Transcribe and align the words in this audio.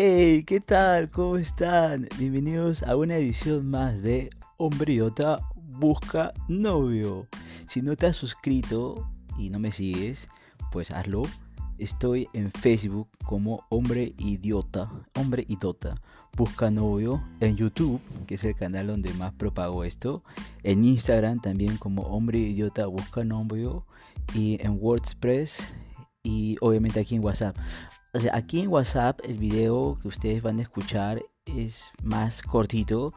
Hey, 0.00 0.44
¿qué 0.44 0.60
tal? 0.60 1.10
¿Cómo 1.10 1.38
están? 1.38 2.06
Bienvenidos 2.20 2.84
a 2.84 2.94
una 2.94 3.16
edición 3.16 3.68
más 3.68 4.00
de 4.00 4.30
Hombriota 4.56 5.40
Busca 5.56 6.32
Novio. 6.46 7.26
Si 7.66 7.82
no 7.82 7.96
te 7.96 8.06
has 8.06 8.14
suscrito 8.14 9.10
y 9.36 9.50
no 9.50 9.58
me 9.58 9.72
sigues, 9.72 10.28
pues 10.70 10.92
hazlo. 10.92 11.22
Estoy 11.78 12.28
en 12.32 12.52
Facebook 12.52 13.08
como 13.24 13.64
Hombre 13.70 14.14
Idiota, 14.18 14.88
Hombre 15.16 15.44
Idiota, 15.48 15.96
Busca 16.36 16.70
Novio. 16.70 17.20
En 17.40 17.56
YouTube, 17.56 18.00
que 18.28 18.36
es 18.36 18.44
el 18.44 18.54
canal 18.54 18.86
donde 18.86 19.12
más 19.14 19.34
propago 19.34 19.82
esto. 19.82 20.22
En 20.62 20.84
Instagram 20.84 21.40
también 21.40 21.76
como 21.76 22.02
Hombre 22.02 22.38
Idiota 22.38 22.86
Busca 22.86 23.24
Novio. 23.24 23.84
Y 24.32 24.64
en 24.64 24.78
WordPress 24.80 25.58
y 26.22 26.56
obviamente 26.60 27.00
aquí 27.00 27.16
en 27.16 27.24
WhatsApp. 27.24 27.56
Aquí 28.32 28.60
en 28.60 28.68
WhatsApp 28.68 29.20
el 29.24 29.36
video 29.36 29.98
que 30.00 30.08
ustedes 30.08 30.42
van 30.42 30.58
a 30.58 30.62
escuchar 30.62 31.22
es 31.44 31.92
más 32.02 32.40
cortito, 32.40 33.12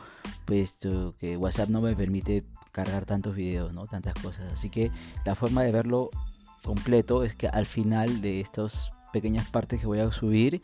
puesto 0.45 1.15
que 1.17 1.37
WhatsApp 1.37 1.69
no 1.69 1.79
me 1.79 1.95
permite 1.95 2.43
cargar 2.71 3.05
tantos 3.05 3.35
videos, 3.35 3.73
¿no? 3.73 3.87
Tantas 3.87 4.13
cosas. 4.15 4.51
Así 4.51 4.69
que 4.69 4.91
la 5.25 5.33
forma 5.35 5.63
de 5.63 5.71
verlo 5.71 6.09
completo 6.63 7.23
es 7.23 7.35
que 7.35 7.47
al 7.47 7.65
final 7.65 8.21
de 8.21 8.41
estas 8.41 8.91
pequeñas 9.13 9.47
partes 9.49 9.79
que 9.79 9.87
voy 9.87 9.99
a 9.99 10.11
subir, 10.11 10.61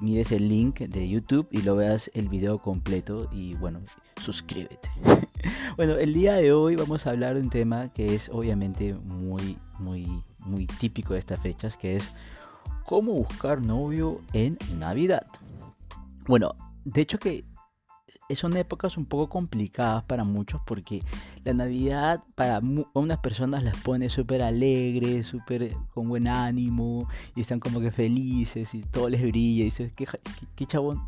mires 0.00 0.30
el 0.30 0.48
link 0.48 0.78
de 0.78 1.08
YouTube 1.08 1.48
y 1.50 1.62
lo 1.62 1.74
veas 1.74 2.10
el 2.14 2.28
video 2.28 2.58
completo 2.58 3.28
y 3.32 3.54
bueno, 3.54 3.80
suscríbete. 4.22 4.90
bueno, 5.76 5.94
el 5.94 6.14
día 6.14 6.34
de 6.34 6.52
hoy 6.52 6.76
vamos 6.76 7.06
a 7.06 7.10
hablar 7.10 7.34
de 7.34 7.40
un 7.40 7.50
tema 7.50 7.92
que 7.92 8.14
es 8.14 8.28
obviamente 8.28 8.94
muy, 8.94 9.58
muy, 9.78 10.22
muy 10.38 10.66
típico 10.66 11.14
de 11.14 11.20
estas 11.20 11.40
fechas, 11.40 11.76
que 11.76 11.96
es 11.96 12.12
cómo 12.88 13.12
buscar 13.12 13.60
novio 13.60 14.22
en 14.32 14.56
Navidad. 14.78 15.26
Bueno, 16.26 16.54
de 16.86 17.02
hecho 17.02 17.18
que 17.18 17.44
son 18.36 18.56
épocas 18.56 18.96
un 18.98 19.06
poco 19.06 19.28
complicadas 19.28 20.04
para 20.04 20.22
muchos 20.24 20.60
porque 20.66 21.02
la 21.44 21.54
Navidad 21.54 22.22
para 22.34 22.60
unas 22.92 23.18
personas 23.18 23.62
las 23.62 23.76
pone 23.78 24.10
súper 24.10 24.42
alegres, 24.42 25.26
súper 25.26 25.74
con 25.94 26.08
buen 26.08 26.28
ánimo 26.28 27.08
y 27.34 27.40
están 27.40 27.58
como 27.58 27.80
que 27.80 27.90
felices 27.90 28.74
y 28.74 28.82
todo 28.82 29.08
les 29.08 29.22
brilla 29.22 29.62
y 29.62 29.64
dices, 29.64 29.92
qué, 29.92 30.06
qué, 30.56 30.66
chabón, 30.66 31.06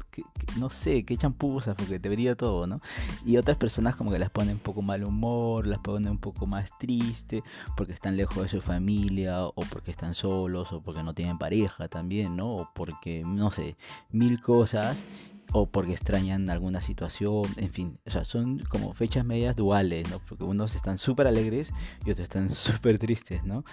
no 0.59 0.71
sé, 0.71 1.05
qué 1.05 1.17
champuzas 1.19 1.77
porque 1.77 1.99
te 1.99 2.09
brilla 2.09 2.35
todo, 2.37 2.67
¿no? 2.67 2.79
Y 3.27 3.37
otras 3.37 3.59
personas 3.59 3.97
como 3.97 4.11
que 4.11 4.19
las 4.19 4.31
ponen 4.31 4.55
un 4.55 4.61
poco 4.61 4.81
mal 4.81 5.05
humor, 5.05 5.67
las 5.67 5.81
ponen 5.81 6.11
un 6.11 6.19
poco 6.19 6.47
más 6.47 6.71
triste 6.79 7.43
porque 7.77 7.93
están 7.93 8.17
lejos 8.17 8.43
de 8.43 8.49
su 8.49 8.63
familia 8.63 9.45
o 9.45 9.63
porque 9.71 9.91
están 9.91 10.15
solos 10.15 10.73
o 10.73 10.81
porque 10.81 11.03
no 11.03 11.15
tienen 11.15 11.37
pareja 11.37 11.89
también, 11.89 12.37
¿no? 12.37 12.57
O 12.57 12.71
porque, 12.75 13.23
no 13.27 13.51
sé, 13.51 13.77
mil 14.11 14.41
cosas 14.41 15.05
o 15.53 15.67
porque 15.67 15.93
extrañan 15.93 16.49
alguna 16.51 16.81
situación, 16.81 17.43
en 17.57 17.71
fin, 17.71 17.99
o 18.07 18.11
sea, 18.11 18.25
son 18.25 18.59
como 18.69 18.95
fechas 18.95 19.25
medias 19.25 19.57
duales, 19.57 20.09
¿no? 20.11 20.21
Porque 20.29 20.45
unos 20.45 20.75
están 20.75 20.99
súper 20.99 21.27
alegres 21.27 21.73
y 22.05 22.11
otros 22.11 22.21
están 22.21 22.51
súper 22.55 22.99
tristes, 22.99 23.45
¿no? 23.45 23.65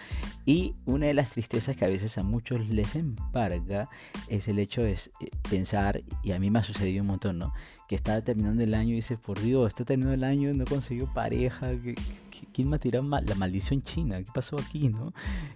Y 0.45 0.73
una 0.85 1.07
de 1.07 1.13
las 1.13 1.29
tristezas 1.29 1.75
que 1.75 1.85
a 1.85 1.89
veces 1.89 2.17
a 2.17 2.23
muchos 2.23 2.67
les 2.69 2.95
embarga 2.95 3.89
es 4.27 4.47
el 4.47 4.59
hecho 4.59 4.81
de 4.83 4.93
eh, 4.93 5.29
pensar, 5.49 6.01
y 6.23 6.31
a 6.31 6.39
mí 6.39 6.49
me 6.49 6.59
ha 6.59 6.63
sucedido 6.63 7.01
un 7.01 7.07
montón, 7.07 7.37
¿no? 7.37 7.53
Que 7.87 7.95
está 7.95 8.21
terminando 8.21 8.63
el 8.63 8.73
año 8.73 8.91
y 8.91 8.95
dices, 8.95 9.17
por 9.17 9.39
Dios, 9.39 9.67
está 9.67 9.85
terminando 9.85 10.15
el 10.15 10.23
año, 10.23 10.53
no 10.53 10.65
consiguió 10.65 11.11
pareja, 11.13 11.71
¿quién 12.53 12.69
me 12.69 12.75
ha 12.75 12.79
tirado 12.79 13.07
la 13.07 13.35
maldición 13.35 13.81
china? 13.81 14.17
¿Qué 14.17 14.31
pasó 14.33 14.57
aquí, 14.59 14.89
no? 14.89 15.13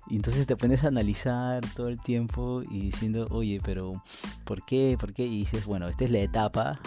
Y 0.10 0.16
entonces 0.16 0.48
te 0.48 0.56
pones 0.56 0.84
a 0.84 0.88
analizar 0.88 1.62
todo 1.76 1.90
el 1.90 2.00
tiempo 2.00 2.62
y 2.64 2.80
diciendo, 2.80 3.28
oye, 3.32 3.60
pero 3.64 4.02
¿por 4.46 4.64
qué? 4.66 4.98
¿Por 5.00 5.14
qué? 5.14 5.24
Y 5.24 5.40
dices, 5.40 5.66
bueno, 5.66 5.90
esta 5.90 6.06
es 6.06 6.12
la 6.12 6.20
etapa 6.20 6.80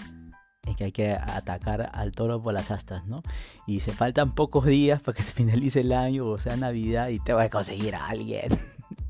en 0.67 0.75
que 0.75 0.85
hay 0.85 0.93
que 0.93 1.13
atacar 1.13 1.91
al 1.93 2.13
toro 2.13 2.43
por 2.43 2.55
las 2.55 2.71
astas, 2.71 3.07
¿no? 3.07 3.23
Y 3.67 3.81
se 3.81 3.93
faltan 3.93 4.35
pocos 4.35 4.67
días 4.67 5.01
para 5.03 5.17
que 5.17 5.23
se 5.23 5.33
finalice 5.35 5.81
el 5.81 5.93
año 5.93 6.27
o 6.27 6.39
sea 6.39 6.57
Navidad 6.57 7.09
y 7.09 7.19
te 7.19 7.33
voy 7.33 7.45
a 7.45 7.51
conseguir 7.51 7.95
a 7.95 8.07
alguien. 8.07 8.59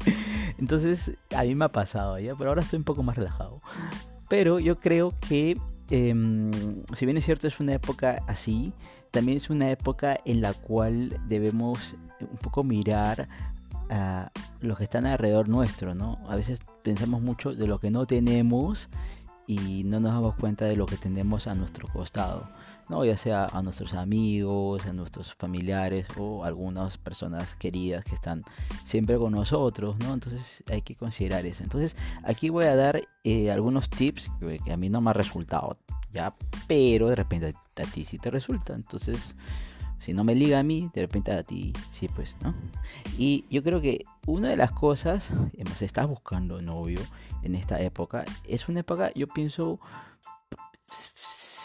Entonces, 0.58 1.12
a 1.34 1.42
mí 1.44 1.54
me 1.54 1.66
ha 1.66 1.72
pasado 1.72 2.18
ya, 2.18 2.34
pero 2.36 2.50
ahora 2.50 2.62
estoy 2.62 2.78
un 2.78 2.84
poco 2.84 3.02
más 3.02 3.16
relajado. 3.16 3.60
Pero 4.28 4.58
yo 4.58 4.78
creo 4.78 5.12
que, 5.28 5.58
em, 5.90 6.50
si 6.94 7.06
bien 7.06 7.16
es 7.16 7.24
cierto, 7.24 7.46
es 7.46 7.60
una 7.60 7.74
época 7.74 8.22
así, 8.26 8.72
también 9.10 9.38
es 9.38 9.50
una 9.50 9.70
época 9.70 10.18
en 10.24 10.40
la 10.40 10.52
cual 10.54 11.20
debemos 11.28 11.94
un 12.20 12.38
poco 12.38 12.64
mirar 12.64 13.28
a 13.90 14.30
los 14.60 14.78
que 14.78 14.84
están 14.84 15.06
alrededor 15.06 15.48
nuestro, 15.48 15.94
¿no? 15.94 16.18
A 16.28 16.36
veces 16.36 16.60
pensamos 16.82 17.22
mucho 17.22 17.54
de 17.54 17.66
lo 17.66 17.78
que 17.78 17.90
no 17.90 18.06
tenemos 18.06 18.88
y 19.46 19.84
no 19.84 20.00
nos 20.00 20.12
damos 20.12 20.34
cuenta 20.36 20.64
de 20.64 20.76
lo 20.76 20.86
que 20.86 20.96
tenemos 20.96 21.46
a 21.46 21.54
nuestro 21.54 21.88
costado, 21.88 22.48
¿no? 22.88 23.04
ya 23.04 23.16
sea 23.16 23.46
a 23.46 23.62
nuestros 23.62 23.94
amigos, 23.94 24.86
a 24.86 24.92
nuestros 24.92 25.34
familiares 25.34 26.06
o 26.16 26.44
algunas 26.44 26.98
personas 26.98 27.54
queridas 27.54 28.04
que 28.04 28.14
están 28.14 28.42
siempre 28.84 29.18
con 29.18 29.32
nosotros, 29.32 29.96
¿no? 29.98 30.14
entonces 30.14 30.62
hay 30.70 30.82
que 30.82 30.94
considerar 30.94 31.46
eso. 31.46 31.62
Entonces 31.62 31.96
aquí 32.22 32.50
voy 32.50 32.66
a 32.66 32.76
dar 32.76 33.02
eh, 33.24 33.50
algunos 33.50 33.90
tips 33.90 34.30
que, 34.40 34.72
a 34.72 34.76
mí 34.76 34.88
no 34.88 35.00
me 35.00 35.10
ha 35.10 35.14
resultado, 35.14 35.78
ya, 36.12 36.34
pero 36.66 37.08
de 37.08 37.16
repente 37.16 37.54
a, 37.76 37.82
ti 37.84 38.04
sí 38.04 38.18
te 38.18 38.30
resulta, 38.30 38.74
entonces 38.74 39.36
si 39.98 40.12
no 40.12 40.22
me 40.22 40.34
liga 40.34 40.58
a 40.58 40.62
mí, 40.62 40.90
de 40.92 41.00
repente 41.00 41.32
a 41.32 41.42
ti 41.42 41.72
sí, 41.90 42.08
pues, 42.08 42.36
¿no? 42.42 42.54
Y 43.16 43.46
yo 43.48 43.62
creo 43.62 43.80
que 43.80 44.04
una 44.26 44.48
de 44.48 44.56
las 44.56 44.70
cosas, 44.70 45.30
si 45.78 45.84
estás 45.84 46.06
buscando 46.06 46.60
novio 46.60 47.00
en 47.42 47.54
esta 47.54 47.80
época, 47.80 48.24
es 48.46 48.68
una 48.68 48.80
época, 48.80 49.12
yo 49.14 49.28
pienso, 49.28 49.80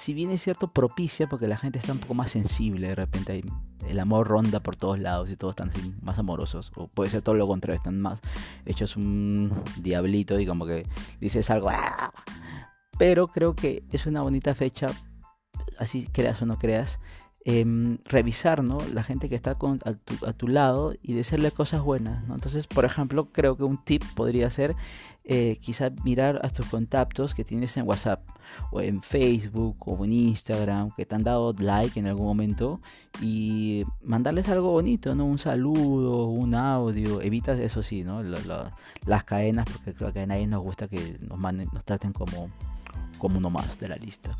si 0.10 0.16
bien 0.16 0.32
es 0.32 0.42
cierto, 0.42 0.70
propicia, 0.70 1.30
porque 1.30 1.48
la 1.48 1.56
gente 1.56 1.78
está 1.78 1.92
un 1.92 2.00
poco 2.00 2.16
más 2.16 2.32
sensible, 2.32 2.88
de 2.88 2.96
repente 2.96 3.44
el 3.88 4.00
amor 4.00 4.28
ronda 4.28 4.60
por 4.60 4.76
todos 4.76 4.98
lados 4.98 5.30
y 5.30 5.36
todos 5.36 5.52
están 5.52 5.70
más 6.02 6.18
amorosos, 6.18 6.72
o 6.76 6.88
puede 6.88 7.12
ser 7.12 7.22
todo 7.22 7.36
lo 7.36 7.48
contrario, 7.48 7.78
están 7.78 8.02
más 8.02 8.20
hechos 8.66 8.98
un 8.98 9.54
diablito 9.80 10.40
y 10.40 10.48
como 10.48 10.66
que 10.66 10.88
dices 11.22 11.52
algo, 11.52 11.70
¡ah! 11.70 12.12
pero 12.98 13.28
creo 13.28 13.56
que 13.56 13.84
es 13.92 14.08
una 14.08 14.24
bonita 14.24 14.56
fecha, 14.56 14.88
así 15.78 16.08
creas 16.12 16.42
o 16.42 16.48
no 16.48 16.58
creas, 16.58 17.00
Em, 17.46 18.00
revisar 18.04 18.64
¿no? 18.64 18.78
la 18.94 19.02
gente 19.02 19.30
que 19.30 19.36
está 19.36 19.52
a, 19.52 20.34
tu, 20.34 20.48
lado 20.48 20.94
y 21.02 21.14
decirle 21.14 21.52
cosas 21.52 21.82
buenas. 21.82 22.28
¿no? 22.28 22.36
Entonces, 22.36 22.68
por 22.68 22.84
ejemplo, 22.84 23.30
creo 23.32 23.56
que 23.56 23.64
un 23.64 23.84
tip 23.84 24.04
podría 24.14 24.52
ser 24.52 24.76
eh, 25.32 25.60
quizá 25.62 25.92
mirar 26.04 26.40
a 26.44 26.50
tus 26.50 26.66
contactos 26.66 27.36
que 27.36 27.44
tienes 27.44 27.78
en 27.78 27.88
WhatsApp 27.88 28.28
o 28.72 28.82
en 28.82 29.04
Facebook 29.04 29.78
o 29.86 30.04
en 30.04 30.12
Instagram 30.12 30.90
que 30.98 31.06
te 31.06 31.14
han 31.14 31.24
dado 31.24 31.54
like 31.54 32.00
en 32.00 32.08
algún 32.08 32.26
momento 32.26 32.82
y 33.22 33.86
mandarles 34.02 34.50
algo 34.50 34.72
bonito, 34.72 35.14
¿no? 35.14 35.26
Un 35.26 35.38
saludo, 35.38 36.26
un 36.26 36.56
audio, 36.56 37.22
evitas 37.22 37.60
eso 37.60 37.84
sí, 37.84 38.04
¿no? 38.04 38.24
las 39.06 39.24
cadenas 39.24 39.68
porque 39.72 39.94
creo 39.94 40.12
que 40.12 40.22
a 40.22 40.26
nadie 40.26 40.48
nos 40.48 40.64
gusta 40.64 40.88
que 40.88 41.20
nos, 41.22 41.38
manden, 41.38 41.70
nos 41.74 41.86
traten 41.86 42.12
como, 42.12 42.50
como 43.20 43.38
uno 43.38 43.52
más 43.52 43.80
de 43.80 43.88
la 43.88 43.98
lista 43.98 44.36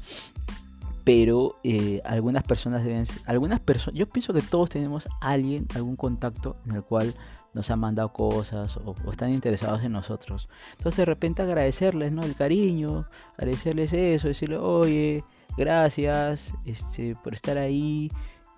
pero 1.04 1.56
eh, 1.64 2.02
algunas 2.04 2.44
personas 2.44 2.84
deben 2.84 3.06
algunas 3.26 3.60
personas 3.60 3.98
yo 3.98 4.08
pienso 4.08 4.34
que 4.34 4.42
todos 4.42 4.70
tenemos 4.70 5.08
alguien 5.22 5.66
algún 5.74 5.96
contacto 5.96 6.58
en 6.68 6.76
el 6.76 6.84
cual 6.84 7.16
nos 7.54 7.70
han 7.72 7.80
mandado 7.80 8.14
cosas 8.14 8.78
o, 8.78 8.96
están 9.12 9.32
interesados 9.32 9.84
en 9.84 9.92
nosotros. 9.92 10.50
Entonces 10.72 10.98
de 10.98 11.06
repente 11.06 11.42
agradecerles 11.42 12.12
no 12.12 12.24
el 12.24 12.36
cariño 12.36 13.08
agradecerles 13.38 13.94
eso 13.94 14.28
decirle 14.28 14.58
oye 14.58 15.24
gracias 15.58 16.54
este 16.66 17.16
por 17.24 17.34
estar 17.34 17.58
ahí 17.58 18.12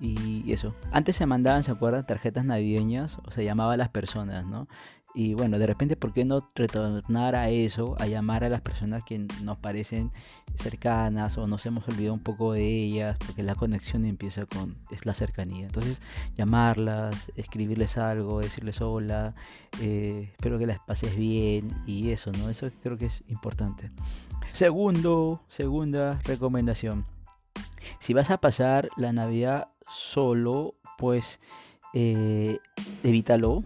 y 0.03 0.51
eso. 0.51 0.73
Antes 0.91 1.15
se 1.15 1.27
mandaban 1.27 1.63
se 1.63 1.71
acuerdan 1.71 2.07
tarjetas 2.07 2.43
navideñas 2.43 3.19
o 3.25 3.31
se 3.31 3.45
llamaba 3.45 3.73
a 3.73 3.77
las 3.77 3.89
personas 3.89 4.45
no 4.45 4.67
y 5.13 5.33
bueno, 5.33 5.59
de 5.59 5.67
repente, 5.67 5.95
¿por 5.95 6.13
qué 6.13 6.23
no 6.23 6.47
retornar 6.55 7.35
a 7.35 7.49
eso, 7.49 7.95
a 7.99 8.07
llamar 8.07 8.43
a 8.43 8.49
las 8.49 8.61
personas 8.61 9.03
que 9.03 9.19
nos 9.43 9.57
parecen 9.57 10.11
cercanas 10.55 11.37
o 11.37 11.47
nos 11.47 11.65
hemos 11.65 11.87
olvidado 11.87 12.13
un 12.13 12.21
poco 12.21 12.53
de 12.53 12.65
ellas? 12.65 13.17
Porque 13.25 13.43
la 13.43 13.55
conexión 13.55 14.05
empieza 14.05 14.45
con 14.45 14.77
es 14.89 15.05
la 15.05 15.13
cercanía. 15.13 15.65
Entonces, 15.65 16.01
llamarlas, 16.37 17.31
escribirles 17.35 17.97
algo, 17.97 18.39
decirles 18.39 18.81
hola, 18.81 19.35
eh, 19.81 20.29
espero 20.31 20.57
que 20.57 20.67
las 20.67 20.79
pases 20.79 21.15
bien 21.17 21.71
y 21.85 22.11
eso, 22.11 22.31
¿no? 22.31 22.49
Eso 22.49 22.69
creo 22.81 22.97
que 22.97 23.07
es 23.07 23.23
importante. 23.27 23.91
Segundo, 24.53 25.41
segunda 25.49 26.19
recomendación. 26.23 27.05
Si 27.99 28.13
vas 28.13 28.29
a 28.29 28.37
pasar 28.39 28.87
la 28.95 29.11
Navidad 29.11 29.69
solo, 29.87 30.75
pues 30.97 31.39
eh, 31.93 32.59
evítalo 33.03 33.63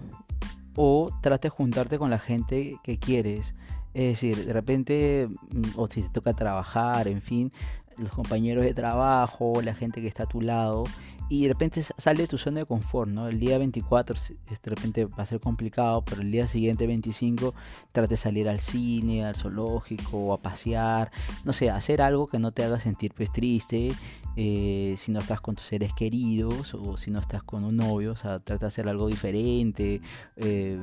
o 0.76 1.12
trate 1.22 1.48
de 1.48 1.50
juntarte 1.50 1.98
con 1.98 2.10
la 2.10 2.20
gente 2.20 2.78
que 2.84 2.98
quieres. 2.98 3.54
Es 3.94 4.22
decir, 4.22 4.46
de 4.46 4.54
repente, 4.54 5.30
mm, 5.30 5.80
o 5.80 5.88
si 5.88 6.02
te 6.02 6.10
toca 6.10 6.34
trabajar, 6.34 7.08
en 7.08 7.22
fin, 7.22 7.52
los 7.98 8.12
compañeros 8.12 8.64
de 8.64 8.74
trabajo, 8.74 9.62
la 9.62 9.76
gente 9.76 10.02
que 10.02 10.08
está 10.08 10.24
a 10.24 10.28
tu 10.28 10.42
lado, 10.42 10.84
y 11.28 11.44
de 11.44 11.48
repente 11.50 11.82
sale 11.82 12.22
de 12.22 12.28
tu 12.28 12.38
zona 12.38 12.60
de 12.60 12.66
confort, 12.66 13.10
¿no? 13.10 13.28
El 13.28 13.40
día 13.40 13.58
24 13.58 14.16
de 14.16 14.70
repente 14.70 15.06
va 15.06 15.24
a 15.24 15.26
ser 15.26 15.40
complicado, 15.40 16.04
pero 16.04 16.22
el 16.22 16.32
día 16.32 16.48
siguiente 16.48 16.86
25 16.86 17.56
trate 17.92 18.10
de 18.10 18.18
salir 18.18 18.48
al 18.48 18.60
cine, 18.60 19.26
al 19.26 19.36
zoológico, 19.36 20.34
a 20.34 20.38
pasear, 20.42 21.12
no 21.44 21.52
sé, 21.52 21.72
hacer 21.72 22.02
algo 22.02 22.28
que 22.28 22.38
no 22.38 22.52
te 22.52 22.64
haga 22.64 22.80
sentir 22.80 23.12
pues 23.16 23.32
triste, 23.32 23.92
eh, 24.38 24.96
si 24.98 25.12
no 25.12 25.20
estás 25.20 25.42
con 25.42 25.56
tus 25.56 25.66
seres 25.66 25.94
queridos 25.94 26.74
o 26.76 26.98
si 26.98 27.10
no 27.10 27.20
estás 27.20 27.42
con 27.42 27.64
un 27.64 27.78
novio, 27.78 28.12
o 28.12 28.16
sea, 28.16 28.40
trata 28.40 28.66
de 28.66 28.68
hacer 28.68 28.88
algo 28.88 29.08
diferente, 29.08 30.02
eh, 30.36 30.78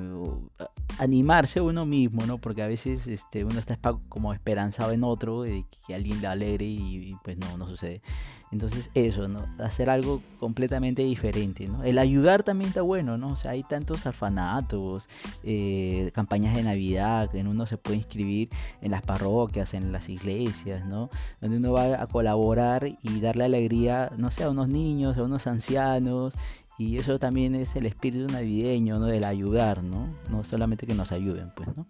animarse 0.98 1.60
uno 1.60 1.86
mismo, 1.86 2.26
¿no? 2.26 2.38
Porque 2.38 2.62
a 2.62 2.66
veces 2.66 3.06
este, 3.06 3.44
uno 3.44 3.60
está 3.60 3.78
como 4.08 4.32
esperanzado 4.32 4.92
en 4.92 5.04
otro, 5.04 5.42
de 5.42 5.66
que 5.86 5.94
alguien 5.94 6.20
le 6.20 6.26
alegre 6.26 6.64
y, 6.64 6.98
pues 7.22 7.36
no, 7.38 7.56
no 7.56 7.68
sucede. 7.68 8.02
Entonces 8.50 8.90
eso, 8.94 9.28
¿no? 9.28 9.46
Hacer 9.58 9.88
algo 9.88 10.20
completamente 10.38 11.02
diferente, 11.02 11.66
¿no? 11.68 11.84
El 11.84 11.98
ayudar 11.98 12.42
también 12.42 12.68
está 12.68 12.82
bueno, 12.82 13.16
¿no? 13.16 13.28
O 13.28 13.36
sea, 13.36 13.52
hay 13.52 13.62
tantos 13.62 14.04
orfanatos, 14.04 15.08
eh, 15.42 16.10
campañas 16.14 16.54
de 16.54 16.62
Navidad, 16.62 17.30
que 17.30 17.40
uno 17.40 17.66
se 17.66 17.78
puede 17.78 17.96
inscribir 17.96 18.50
en 18.82 18.90
las 18.90 19.02
parroquias, 19.02 19.72
en 19.72 19.90
las 19.90 20.10
iglesias, 20.10 20.84
¿no? 20.84 21.08
Donde 21.40 21.56
uno 21.56 21.72
va 21.72 22.02
a 22.02 22.06
colaborar 22.06 22.86
y 22.86 23.20
darle 23.20 23.44
alegría, 23.44 24.12
no 24.18 24.30
sé, 24.30 24.44
a 24.44 24.50
unos 24.50 24.68
niños, 24.68 25.16
a 25.16 25.22
unos 25.22 25.46
ancianos, 25.46 26.34
y 26.76 26.96
eso 26.96 27.18
también 27.18 27.54
es 27.54 27.76
el 27.76 27.86
espíritu 27.86 28.32
navideño, 28.32 28.98
¿no? 28.98 29.06
Del 29.06 29.24
ayudar, 29.24 29.82
¿no? 29.82 30.08
No 30.30 30.42
solamente 30.44 30.86
que 30.86 30.94
nos 30.94 31.12
ayuden, 31.12 31.52
pues, 31.54 31.68
¿no? 31.76 31.86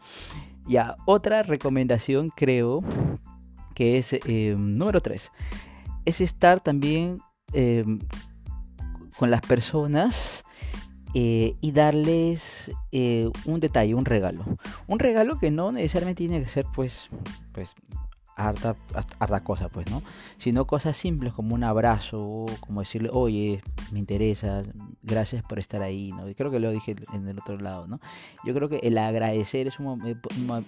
Ya, 0.68 0.96
otra 1.06 1.42
recomendación 1.42 2.30
creo 2.36 2.84
que 3.74 3.98
es 3.98 4.12
eh, 4.12 4.54
número 4.56 5.00
3 5.00 5.30
es 6.04 6.20
estar 6.20 6.60
también 6.60 7.20
em, 7.52 7.98
con 9.16 9.30
las 9.30 9.42
personas 9.42 10.44
eh, 11.14 11.56
y 11.60 11.72
darles 11.72 12.72
eh, 12.90 13.30
un 13.44 13.60
detalle, 13.60 13.94
un 13.94 14.04
regalo. 14.04 14.44
Un 14.86 14.98
regalo 14.98 15.38
que 15.38 15.50
no 15.50 15.72
necesariamente 15.72 16.22
tiene 16.22 16.40
que 16.40 16.48
ser 16.48 16.64
pues, 16.74 17.08
pues 17.52 17.74
harta, 18.48 18.76
harta 19.18 19.44
cosa, 19.44 19.68
pues, 19.68 19.90
¿no? 19.90 20.02
Sino 20.38 20.66
cosas 20.66 20.96
simples 20.96 21.32
como 21.32 21.54
un 21.54 21.64
abrazo, 21.64 22.46
como 22.60 22.80
decirle, 22.80 23.10
oye, 23.12 23.62
me 23.90 23.98
interesas, 23.98 24.70
gracias 25.02 25.42
por 25.42 25.58
estar 25.58 25.82
ahí, 25.82 26.12
¿no? 26.12 26.28
Y 26.28 26.34
creo 26.34 26.50
que 26.50 26.60
lo 26.60 26.70
dije 26.70 26.96
en 27.12 27.28
el 27.28 27.38
otro 27.38 27.58
lado, 27.58 27.86
¿no? 27.86 28.00
Yo 28.44 28.54
creo 28.54 28.68
que 28.68 28.80
el 28.82 28.98
agradecer 28.98 29.66
es 29.66 29.78
una, 29.78 29.92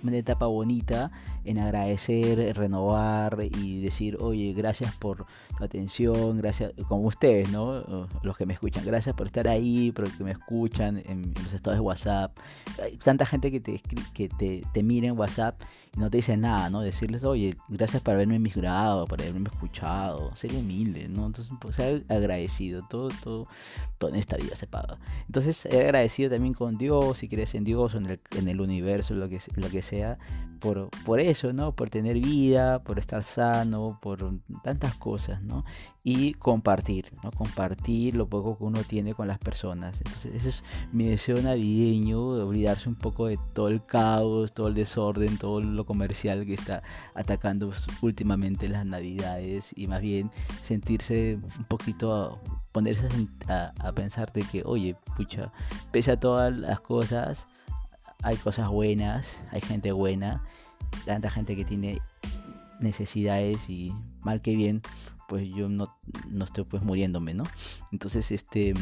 una 0.03 0.17
etapa 0.17 0.47
bonita, 0.47 1.11
en 1.45 1.59
agradecer, 1.59 2.57
renovar 2.57 3.39
y 3.41 3.81
decir, 3.81 4.17
oye, 4.21 4.53
gracias 4.53 4.95
por 4.97 5.27
tu 5.57 5.65
atención, 5.65 6.39
gracias, 6.39 6.73
como 6.89 7.03
ustedes, 7.03 7.51
¿no? 7.51 8.07
Los 8.23 8.37
que 8.37 8.47
me 8.47 8.55
escuchan, 8.55 8.85
gracias 8.85 9.15
por 9.15 9.27
estar 9.27 9.49
ahí, 9.49 9.93
por 9.93 10.11
que 10.11 10.25
me 10.25 10.33
escuchan 10.33 11.03
en, 11.05 11.33
los 11.43 11.53
estados 11.53 11.79
de 11.79 11.81
WhatsApp. 11.81 12.37
Hay 12.83 12.97
tanta 12.97 13.27
gente 13.27 13.51
que 13.51 13.61
te, 13.61 13.81
que 14.13 14.29
te, 14.29 14.63
te 14.73 14.83
mira 14.83 15.07
en 15.07 15.19
WhatsApp 15.19 15.61
y 15.97 16.01
no 16.01 16.11
te 16.11 16.19
dice 16.19 16.37
nada, 16.37 16.71
¿no? 16.71 16.81
Decirles, 16.81 17.25
oye, 17.25 17.57
gracias 17.69 18.03
por 18.03 18.15
haberme 18.15 18.39
migrado, 18.39 19.07
por 19.07 19.21
haberme 19.21 19.49
escuchado, 19.49 20.35
ser 20.35 20.55
humilde, 20.55 21.09
¿no? 21.09 21.27
Entonces, 21.27 21.53
pues, 21.61 21.77
ser 21.77 22.05
agradecido, 22.09 22.83
todo, 22.89 23.09
todo, 23.23 23.47
todo 23.99 24.11
en 24.11 24.17
esta 24.17 24.37
vida 24.37 24.55
se 24.57 24.67
paga. 24.67 24.99
Entonces, 25.27 25.57
ser 25.57 25.87
agradecido 25.87 26.31
también 26.31 26.55
con 26.55 26.77
Dios, 26.77 27.19
si 27.19 27.29
crees 27.29 27.55
en 27.55 27.65
Dios 27.65 27.95
o 27.95 27.99
en 27.99 28.07
el, 28.07 28.21
en 28.37 28.49
el 28.49 28.61
universo, 28.61 29.15
lo 29.15 29.29
que, 29.29 29.41
lo 29.57 29.71
que 29.71 29.83
sea, 29.83 30.19
por, 30.61 30.89
por 31.05 31.21
eso, 31.21 31.53
¿no? 31.53 31.73
Por 31.73 31.91
tener 31.91 32.19
vida, 32.19 32.83
por 32.83 32.99
estar 32.99 33.23
sano, 33.23 33.99
por 34.01 34.39
tantas 34.63 34.95
cosas, 34.95 35.43
¿no? 35.43 35.65
Y 36.03 36.35
compartir, 36.35 37.13
¿no? 37.23 37.31
Compartir 37.31 38.15
lo 38.15 38.27
poco 38.29 38.59
que 38.59 38.65
uno 38.65 38.81
tiene 38.83 39.15
con 39.15 39.27
las 39.27 39.39
personas. 39.39 39.97
Entonces, 39.99 40.35
ese 40.35 40.49
es 40.49 40.65
mi 40.93 41.07
deseo 41.07 41.41
navideño, 41.41 42.37
de 42.37 42.43
olvidarse 42.43 42.89
un 42.89 42.95
poco 42.95 43.27
de 43.27 43.39
todo 43.53 43.69
el 43.69 43.83
caos, 43.83 44.53
todo 44.53 44.69
el 44.69 44.75
desorden, 44.75 45.39
todo 45.39 45.61
lo 45.61 45.85
comercial 45.85 46.45
que 46.45 46.55
está 46.55 46.83
atacando 47.15 47.44
últimamente 48.01 48.69
las 48.69 48.87
navidades 48.87 49.73
y 49.77 49.87
más 49.87 50.01
bien 50.01 50.31
sentirse 50.63 51.39
un 51.59 51.65
poquito 51.65 52.41
ponerse 52.73 53.07
a, 53.49 53.73
a, 53.79 53.93
pensar 53.93 54.33
de 54.33 54.43
que 54.43 54.63
oye 54.65 54.97
pucha 55.17 55.53
pese 55.93 56.13
a 56.13 56.21
todas 56.21 56.57
las 56.57 56.81
cosas 56.81 57.47
hay 58.23 58.37
cosas 58.37 58.69
buenas 58.69 59.39
hay 59.53 59.61
gente 59.61 59.93
buena 59.93 60.43
tanta 61.05 61.31
gente 61.31 61.57
que 61.57 61.65
tiene 61.65 62.01
necesidades 62.81 63.69
y 63.69 63.93
mal 64.23 64.41
que 64.41 64.57
bien 64.57 64.83
pues 65.29 65.49
yo 65.55 65.69
no, 65.69 65.97
no 66.29 66.45
estoy 66.45 66.65
pues 66.65 66.83
muriéndome, 66.83 67.35
¿no? 67.35 67.45
Entonces, 67.93 68.31
este, 68.31 68.75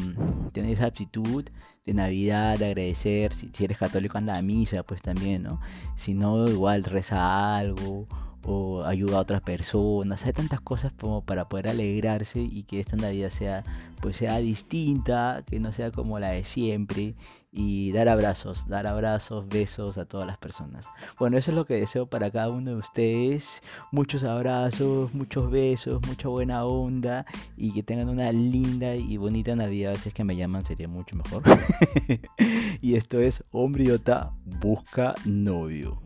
tener 0.51 0.71
esa 0.71 0.87
actitud 0.87 1.45
de 1.85 1.93
Navidad, 1.93 2.57
de 2.59 2.65
agradecer, 2.65 3.33
si, 3.33 3.49
si, 3.53 3.63
eres 3.63 3.77
católico 3.77 4.17
anda 4.17 4.37
a 4.37 4.41
misa, 4.41 4.83
pues 4.83 5.01
también, 5.01 5.43
¿no? 5.43 5.61
Si 5.95 6.13
no, 6.13 6.47
igual 6.47 6.83
reza 6.83 7.57
algo 7.57 8.07
o 8.43 8.83
ayuda 8.83 9.17
a 9.17 9.21
otras 9.21 9.41
personas, 9.41 10.25
hay 10.25 10.33
tantas 10.33 10.61
cosas 10.61 10.93
como 10.93 11.21
para 11.23 11.49
poder 11.49 11.69
alegrarse 11.69 12.41
y 12.41 12.63
que 12.63 12.79
esta 12.79 12.95
Navidad 12.95 13.29
sea 13.29 13.63
pues 14.03 14.17
sea 14.17 14.37
distinta, 14.39 15.45
que 15.49 15.61
no 15.61 15.71
sea 15.71 15.89
como 15.89 16.19
la 16.19 16.31
de 16.31 16.43
siempre 16.43 17.15
y 17.53 17.93
dar 17.93 18.09
abrazos, 18.09 18.67
dar 18.67 18.85
abrazos, 18.85 19.47
besos 19.47 19.97
a 19.97 20.03
todas 20.03 20.27
las 20.27 20.37
personas. 20.37 20.89
Bueno, 21.17 21.37
eso 21.37 21.51
es 21.51 21.55
lo 21.55 21.65
que 21.65 21.75
deseo 21.75 22.05
para 22.05 22.29
cada 22.29 22.49
uno 22.49 22.71
de 22.71 22.75
ustedes. 22.75 23.63
Muchos 23.93 24.25
abrazos, 24.25 25.13
muchos 25.13 25.49
besos, 25.49 26.05
mucha 26.05 26.27
buena 26.27 26.65
onda 26.65 27.25
y 27.55 27.71
que 27.71 27.81
tengan 27.81 28.09
una 28.09 28.29
linda 28.33 28.93
y 28.93 29.15
bonita 29.15 29.55
Navidad. 29.55 29.95
Si 29.95 30.09
es 30.09 30.13
que 30.13 30.25
me 30.25 30.35
llaman 30.35 30.65
sería 30.65 30.89
mucho 30.89 31.15
mejor. 31.15 31.43
y 32.81 32.95
esto 32.95 33.21
es 33.21 33.41
Hombriota 33.51 34.33
Busca 34.45 35.15
Novio. 35.23 36.02